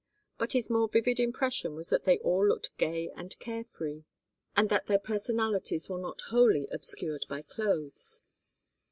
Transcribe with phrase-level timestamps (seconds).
[0.39, 4.03] But his more vivid impression was that they all looked gay and care free,
[4.57, 8.23] and that their personalities were not wholly obscured by clothes.